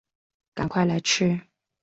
[0.55, 1.41] 赶快来吃